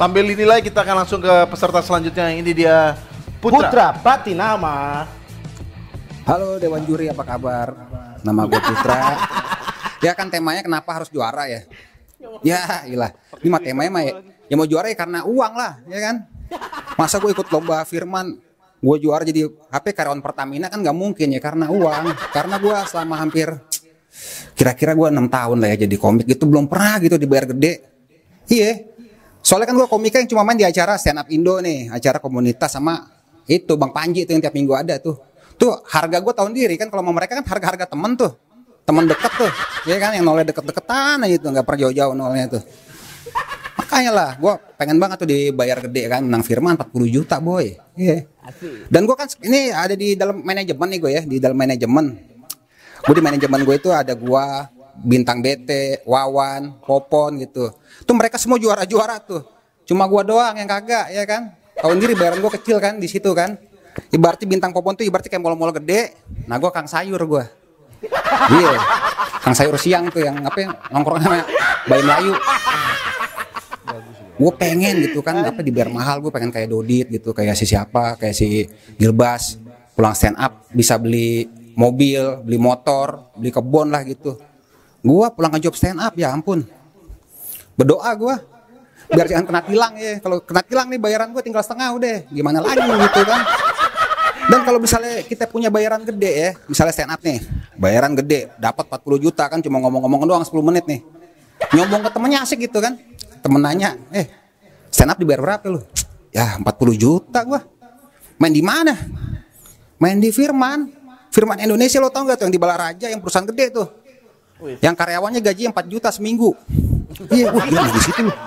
Sambil 0.00 0.24
dinilai 0.32 0.64
kita 0.64 0.80
akan 0.80 1.04
langsung 1.04 1.20
ke 1.20 1.34
peserta 1.52 1.84
selanjutnya. 1.84 2.32
Ini 2.32 2.56
dia 2.56 2.96
Putra. 3.36 3.68
Putra 3.68 3.86
Patinama. 4.00 5.04
Halo 6.24 6.56
Dewan 6.56 6.88
Juri, 6.88 7.12
apa 7.12 7.20
kabar? 7.20 7.76
Nama 8.24 8.48
gue 8.48 8.60
Putra. 8.64 8.96
ya 10.08 10.16
kan 10.16 10.32
temanya 10.32 10.64
kenapa 10.64 10.88
harus 10.96 11.12
juara 11.12 11.44
ya? 11.52 11.68
Ya, 12.40 12.88
ilah. 12.88 13.12
Ini 13.44 13.52
mah 13.52 13.60
temanya 13.60 13.90
mah 13.92 14.02
ya, 14.08 14.12
ya 14.48 14.54
mau 14.56 14.64
juara 14.64 14.88
ya 14.88 14.96
karena 14.96 15.20
uang 15.28 15.52
lah, 15.52 15.84
ya 15.84 16.00
kan? 16.00 16.16
Masa 16.96 17.20
gue 17.20 17.36
ikut 17.36 17.52
lomba 17.52 17.84
Firman, 17.84 18.40
gue 18.80 18.96
juara 19.04 19.20
jadi 19.20 19.52
HP 19.52 19.92
karyawan 19.92 20.24
Pertamina 20.24 20.72
kan 20.72 20.80
nggak 20.80 20.96
mungkin 20.96 21.28
ya 21.28 21.44
karena 21.44 21.68
uang. 21.68 22.16
Karena 22.32 22.56
gue 22.56 22.76
selama 22.88 23.20
hampir 23.20 23.52
kira-kira 24.56 24.96
gue 24.96 25.12
enam 25.12 25.28
tahun 25.28 25.60
lah 25.60 25.76
ya 25.76 25.84
jadi 25.84 25.96
komik 26.00 26.24
gitu 26.24 26.48
belum 26.48 26.72
pernah 26.72 26.96
gitu 27.04 27.20
dibayar 27.20 27.52
gede. 27.52 27.84
Iya. 28.48 28.89
Soalnya 29.40 29.72
kan 29.72 29.76
gue 29.76 29.88
komika 29.88 30.16
yang 30.20 30.28
cuma 30.28 30.44
main 30.44 30.60
di 30.60 30.68
acara 30.68 31.00
stand 31.00 31.24
up 31.24 31.28
Indo 31.32 31.58
nih, 31.58 31.88
acara 31.88 32.20
komunitas 32.20 32.76
sama 32.76 33.08
itu 33.48 33.74
Bang 33.74 33.90
Panji 33.90 34.28
itu 34.28 34.30
yang 34.36 34.42
tiap 34.44 34.54
minggu 34.54 34.76
ada 34.76 35.00
tuh. 35.00 35.18
Tuh 35.56 35.80
harga 35.88 36.20
gue 36.20 36.32
tahun 36.32 36.52
diri 36.52 36.76
kan 36.76 36.88
kalau 36.88 37.04
mau 37.04 37.12
mereka 37.12 37.36
kan 37.40 37.44
harga-harga 37.44 37.88
temen 37.88 38.16
tuh. 38.16 38.32
Temen 38.84 39.04
deket 39.08 39.32
tuh. 39.36 39.50
Ya 39.88 39.96
kan 40.00 40.16
yang 40.16 40.24
nolnya 40.24 40.52
deket-deketan 40.52 41.24
aja 41.24 41.36
tuh 41.40 41.50
nggak 41.52 41.64
pernah 41.64 41.80
jauh-jauh 41.88 42.14
nolnya 42.16 42.46
tuh. 42.48 42.62
Makanya 43.80 44.12
lah, 44.14 44.30
gue 44.38 44.52
pengen 44.78 45.02
banget 45.02 45.16
tuh 45.24 45.28
dibayar 45.28 45.82
gede 45.82 46.02
kan, 46.06 46.22
menang 46.22 46.46
firman 46.46 46.78
40 46.78 47.10
juta 47.10 47.42
boy. 47.42 47.74
Iya. 47.98 48.28
Dan 48.86 49.02
gue 49.02 49.16
kan 49.18 49.26
ini 49.42 49.74
ada 49.74 49.98
di 49.98 50.14
dalam 50.14 50.46
manajemen 50.46 50.88
nih 50.94 50.98
gue 51.00 51.10
ya, 51.10 51.22
di 51.26 51.36
dalam 51.42 51.58
manajemen. 51.58 52.06
Gue 53.02 53.14
di 53.16 53.24
manajemen 53.24 53.60
gue 53.66 53.76
itu 53.80 53.90
ada 53.90 54.14
gue, 54.14 54.44
bintang 55.00 55.40
BT, 55.40 56.02
Wawan, 56.04 56.80
Popon 56.84 57.40
gitu. 57.40 57.72
Tuh 58.04 58.14
mereka 58.14 58.36
semua 58.36 58.60
juara-juara 58.60 59.20
tuh. 59.20 59.42
Cuma 59.88 60.06
gue 60.06 60.22
doang 60.28 60.54
yang 60.54 60.68
kagak 60.68 61.10
ya 61.10 61.24
kan. 61.24 61.56
Tahun 61.80 61.96
diri 61.96 62.12
bayaran 62.12 62.38
gue 62.38 62.52
kecil 62.60 62.76
kan 62.78 63.00
di 63.00 63.08
situ 63.08 63.32
kan. 63.32 63.56
Ibaratnya 64.12 64.46
bintang 64.46 64.70
Popon 64.70 64.94
tuh 64.94 65.04
ibaratnya 65.08 65.32
kayak 65.32 65.42
mall-mall 65.42 65.74
gede. 65.74 66.14
Nah 66.46 66.60
gue 66.60 66.70
kang 66.70 66.86
sayur 66.86 67.20
gue. 67.24 67.44
Iya. 68.50 68.74
Kang 69.40 69.56
sayur 69.56 69.76
siang 69.80 70.12
tuh 70.12 70.20
yang 70.20 70.36
apa 70.44 70.58
yang 70.60 70.72
nongkrong 70.92 71.20
sama 71.24 71.42
Bayi 71.88 72.02
Melayu 72.04 72.34
gue 74.40 74.52
pengen 74.56 75.04
gitu 75.04 75.20
kan 75.20 75.36
apa 75.44 75.60
dibayar 75.60 75.92
mahal 75.92 76.24
gue 76.24 76.32
pengen 76.32 76.48
kayak 76.48 76.72
Dodit 76.72 77.12
gitu 77.12 77.36
kayak 77.36 77.52
si 77.60 77.68
siapa 77.68 78.16
kayak 78.16 78.32
si 78.32 78.64
Gilbas 78.96 79.60
pulang 79.92 80.16
stand 80.16 80.40
up 80.40 80.64
bisa 80.72 80.96
beli 80.96 81.44
mobil 81.76 82.40
beli 82.40 82.56
motor 82.56 83.36
beli 83.36 83.52
kebun 83.52 83.92
lah 83.92 84.00
gitu 84.08 84.40
gue 85.00 85.26
pulang 85.32 85.52
ke 85.56 85.58
job 85.64 85.74
stand 85.76 86.00
up 86.00 86.12
ya 86.16 86.32
ampun. 86.32 86.64
Berdoa 87.76 88.12
gue 88.16 88.34
biar 89.10 89.26
jangan 89.26 89.44
kena 89.48 89.60
tilang 89.64 89.92
ya. 89.96 90.20
Kalau 90.20 90.36
kena 90.44 90.62
tilang 90.62 90.86
nih 90.92 91.00
bayaran 91.00 91.28
gue 91.32 91.42
tinggal 91.42 91.64
setengah 91.64 91.96
udah. 91.96 92.16
Gimana 92.28 92.58
lagi 92.60 92.84
gitu 92.84 93.20
kan? 93.24 93.40
Dan 94.50 94.60
kalau 94.66 94.78
misalnya 94.82 95.22
kita 95.24 95.44
punya 95.48 95.72
bayaran 95.72 96.04
gede 96.04 96.30
ya. 96.30 96.50
Misalnya 96.68 96.92
stand 96.92 97.12
up 97.12 97.20
nih 97.24 97.40
bayaran 97.80 98.12
gede. 98.12 98.52
Dapat 98.60 98.84
40 98.92 99.24
juta 99.24 99.44
kan 99.48 99.58
cuma 99.64 99.80
ngomong-ngomong 99.80 100.20
doang 100.28 100.44
10 100.44 100.52
menit 100.60 100.84
nih. 100.84 101.00
Nyombong 101.76 102.04
ke 102.04 102.10
temennya 102.12 102.38
asik 102.44 102.58
gitu 102.68 102.78
kan? 102.80 103.00
Temen 103.40 103.60
nanya 103.60 103.96
eh 104.12 104.28
stand 104.92 105.16
up 105.16 105.16
dibayar 105.16 105.40
berapa 105.40 105.64
lu? 105.72 105.80
Ya 106.30 106.60
40 106.60 107.00
juta 107.00 107.40
gua. 107.48 107.64
Main 108.36 108.52
di 108.52 108.60
mana? 108.60 108.94
Main 110.00 110.20
di 110.20 110.28
Firman. 110.32 111.00
Firman 111.30 111.62
Indonesia 111.62 112.02
lo 112.02 112.10
tau 112.10 112.26
gak 112.26 112.42
tuh 112.42 112.50
yang 112.50 112.54
di 112.54 112.58
Balaraja 112.58 113.06
yang 113.06 113.22
perusahaan 113.22 113.46
gede 113.46 113.70
tuh 113.70 113.99
yang 114.80 114.94
karyawannya 114.94 115.40
gaji 115.40 115.70
4 115.70 115.86
juta 115.88 116.08
seminggu. 116.12 116.54
Iya 117.32 117.50
wah 117.50 117.66
iya 117.66 117.82
di 117.90 118.00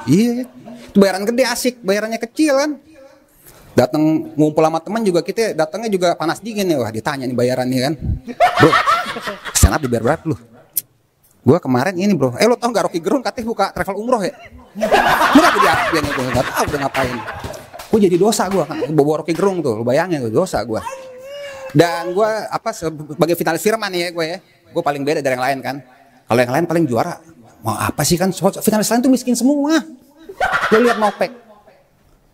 iya. 0.08 0.32
Itu 0.90 0.98
bayaran 1.02 1.24
gede 1.28 1.44
asik. 1.46 1.84
Bayarannya 1.84 2.20
kecil 2.22 2.54
kan? 2.58 2.72
Datang 3.74 4.34
ngumpul 4.38 4.62
sama 4.62 4.80
teman 4.80 5.02
juga 5.02 5.26
kita 5.26 5.58
datangnya 5.58 5.90
juga 5.90 6.08
panas 6.14 6.40
dingin 6.40 6.70
ya. 6.70 6.78
Wah 6.80 6.92
ditanya 6.94 7.26
nih 7.26 7.38
bayarannya 7.38 7.80
kan? 7.92 7.94
Bro 8.62 8.72
stand 9.54 9.74
up 9.78 9.82
dibayar 9.82 10.04
berapa 10.04 10.24
lu. 10.34 10.38
Gua 11.44 11.60
kemarin 11.60 12.00
ini 12.00 12.16
bro, 12.16 12.40
eh 12.40 12.48
lo 12.48 12.56
tau 12.56 12.72
gak 12.72 12.88
Rocky 12.88 13.04
Gerung 13.04 13.20
katanya 13.20 13.52
buka 13.52 13.66
travel 13.76 14.00
umroh 14.00 14.24
ya? 14.24 14.32
Gak 14.80 15.36
jadi 15.36 15.60
dia 15.60 16.00
gue 16.00 16.24
gak 16.32 16.46
tau 16.48 16.64
udah 16.72 16.80
ngapain. 16.88 17.18
Gue 17.92 18.00
jadi 18.00 18.16
dosa 18.16 18.48
gue, 18.48 18.64
bawa 18.96 19.22
Rocky 19.22 19.36
Gerung 19.36 19.60
tuh, 19.60 19.76
lu 19.76 19.84
bayangin 19.84 20.24
gue 20.24 20.32
dosa 20.32 20.64
gue. 20.64 20.80
Dan 21.76 22.16
gue 22.16 22.30
apa 22.48 22.72
sebagai 22.72 23.36
finalis 23.36 23.60
firman 23.60 23.92
ya 23.92 24.16
gue 24.16 24.24
ya, 24.24 24.38
gue 24.72 24.84
paling 24.88 25.04
beda 25.04 25.20
dari 25.20 25.36
yang 25.36 25.44
lain 25.44 25.60
kan. 25.60 25.76
Kalau 26.28 26.40
yang 26.40 26.54
lain 26.54 26.66
paling 26.66 26.86
juara, 26.88 27.20
mau 27.62 27.76
apa 27.76 28.02
sih 28.08 28.16
kan? 28.16 28.32
Finalis 28.34 28.90
lain 28.90 29.02
tuh 29.04 29.12
miskin 29.12 29.36
semua. 29.36 29.82
Lo 30.74 30.78
lihat 30.82 30.98
Nopek, 30.98 31.32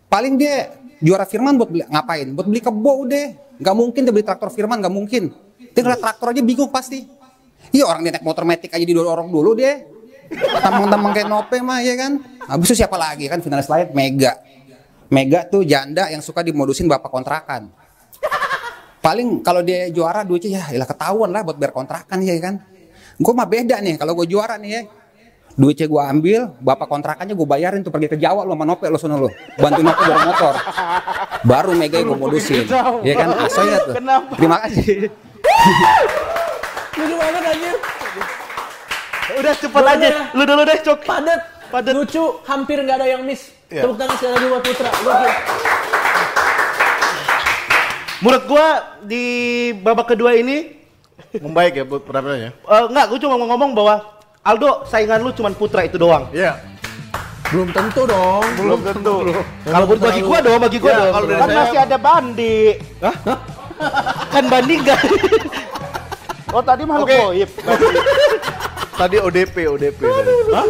paling 0.08 0.40
dia 0.40 0.72
juara 1.02 1.28
firman 1.28 1.60
buat 1.60 1.68
beli, 1.68 1.84
ngapain? 1.84 2.26
Buat 2.32 2.46
beli 2.48 2.60
kebo 2.64 3.04
deh. 3.04 3.36
Gak 3.60 3.76
mungkin 3.76 4.08
dia 4.08 4.12
beli 4.14 4.24
traktor 4.24 4.48
firman, 4.48 4.80
gak 4.80 4.94
mungkin. 4.94 5.28
Tinggal 5.76 6.00
traktor 6.00 6.32
aja 6.32 6.40
bingung 6.40 6.72
pasti 6.72 7.20
Iya 7.70 7.84
orang 7.86 8.02
dia 8.08 8.12
naik 8.16 8.24
motor 8.24 8.42
metik 8.48 8.72
aja 8.72 8.82
didorong 8.82 9.28
dulu 9.28 9.54
dia. 9.54 9.84
Tampang-tampang 10.32 11.12
kayak 11.12 11.28
Nope 11.28 11.60
mah 11.60 11.84
ya 11.84 11.94
kan. 11.94 12.18
Habis 12.48 12.72
itu 12.72 12.82
siapa 12.82 12.96
lagi 12.96 13.28
kan 13.28 13.38
finalis 13.44 13.68
lain 13.68 13.92
Mega. 13.92 14.32
Mega 15.10 15.44
tuh 15.46 15.66
janda 15.66 16.08
yang 16.08 16.24
suka 16.24 16.40
dimodusin 16.40 16.88
bapak 16.88 17.10
kontrakan. 17.10 17.70
Paling 19.00 19.40
kalau 19.44 19.64
dia 19.64 19.88
juara 19.92 20.26
duitnya 20.26 20.60
ya 20.60 20.64
ilah 20.76 20.88
ketahuan 20.88 21.30
lah 21.32 21.44
buat 21.44 21.60
bayar 21.60 21.74
kontrakan 21.76 22.18
ya 22.24 22.34
kan. 22.40 22.58
Gue 23.20 23.32
mah 23.36 23.44
beda 23.44 23.76
nih 23.84 24.00
kalau 24.00 24.16
gue 24.16 24.24
juara 24.24 24.56
nih 24.56 24.70
ya. 24.72 24.82
Duitnya 25.60 25.92
gue 25.92 26.00
ambil, 26.00 26.40
bapak 26.64 26.88
kontrakannya 26.88 27.36
gue 27.36 27.44
bayarin 27.44 27.84
tuh 27.84 27.92
pergi 27.92 28.08
ke 28.08 28.16
Jawa 28.16 28.48
lo 28.48 28.56
sama 28.56 28.64
Nope 28.64 28.88
lo 28.88 28.96
sono 28.96 29.20
lo. 29.20 29.28
Bantu 29.60 29.80
Nope 29.84 30.00
bawa 30.08 30.20
motor. 30.24 30.54
Baru 31.44 31.76
Mega 31.76 32.00
gue 32.00 32.16
modusin. 32.16 32.64
Ya 33.04 33.14
kan 33.20 33.28
asoy 33.44 33.68
ya 33.68 33.78
tuh. 33.84 33.94
Terima 34.40 34.56
kasih. 34.64 35.12
Lucu 36.96 37.14
banget 37.20 37.42
anjir. 37.44 37.76
Udah 39.36 39.54
cepet 39.60 39.84
aja. 39.84 40.08
Lu 40.32 40.42
dulu 40.48 40.62
deh, 40.64 40.78
Cok. 40.80 40.98
Padet. 41.04 41.40
Padet. 41.68 41.92
Lucu, 41.92 42.24
hampir 42.48 42.80
nggak 42.80 42.96
ada 42.96 43.06
yang 43.06 43.22
miss. 43.28 43.52
Iya. 43.68 43.84
Tepuk 43.84 44.00
tangan 44.00 44.16
sekali 44.16 44.32
lagi 44.32 44.46
buat 44.48 44.62
Putra. 44.64 44.90
Gokil. 44.90 45.32
Menurut 48.20 48.44
gua 48.48 48.66
di 49.04 49.24
babak 49.76 50.16
kedua 50.16 50.34
ini 50.40 50.79
membaik 51.36 51.72
ya 51.74 51.84
buat 51.84 52.02
penampilannya. 52.02 52.50
Eh, 52.52 52.84
enggak, 52.88 53.04
gua 53.06 53.18
cuma 53.18 53.34
mau 53.36 53.48
ngomong 53.50 53.70
bahwa 53.72 53.94
Aldo 54.40 54.84
saingan 54.84 55.20
lu 55.20 55.30
cuma 55.30 55.52
Putra 55.52 55.84
itu 55.84 55.96
doang. 55.96 56.28
Iya. 56.30 56.56
Belum 57.50 57.68
tentu 57.68 58.06
dong. 58.06 58.44
Belum 58.54 58.80
tentu. 58.80 59.14
Kalau 59.66 59.84
buat 59.84 60.00
bagi 60.00 60.22
gua 60.22 60.38
dong, 60.38 60.58
bagi 60.58 60.78
gua 60.78 60.90
Ya, 60.90 60.98
dong. 60.98 61.12
kalau 61.12 61.26
kan 61.26 61.38
saya- 61.42 61.58
masih 61.60 61.78
ada 61.82 61.96
Bandi. 61.98 62.58
kan 64.30 64.44
Bandi 64.46 64.74
enggak. 64.78 65.00
Oh 66.50 66.62
tadi 66.62 66.82
makhluk 66.82 67.06
Oke. 67.06 67.16
goib. 67.16 67.50
Tadi 68.90 69.16
ODP, 69.16 69.56
ODP. 69.66 70.00
Hah? 70.50 70.66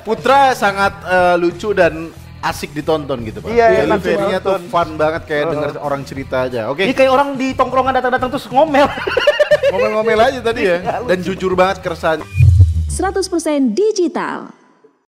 Putra 0.00 0.52
sangat 0.52 0.92
eh, 1.04 1.34
lucu 1.36 1.72
dan 1.72 2.08
asik 2.40 2.72
ditonton 2.72 3.20
gitu, 3.24 3.44
Pak. 3.44 3.52
Iya, 3.52 3.66
iya, 3.68 3.80
Delivery-nya 3.84 4.38
tuh 4.40 4.56
fun 4.68 4.96
banget 4.96 5.22
kayak 5.28 5.44
denger 5.52 5.70
orang 5.80 6.02
cerita 6.08 6.48
aja. 6.48 6.72
Oke, 6.72 6.88
Ini 6.88 6.94
kayak 6.96 7.12
orang 7.12 7.28
di 7.36 7.52
tongkrongan 7.52 7.96
datang-datang 8.00 8.28
terus 8.32 8.48
ngomel. 8.48 8.88
ngomel-ngomel 9.72 10.18
aja 10.18 10.40
tadi 10.40 10.62
ya. 10.66 11.04
Dan 11.04 11.20
jujur 11.20 11.52
banget 11.54 11.84
keresahan 11.84 12.24
100% 12.90 13.72
digital. 13.72 14.59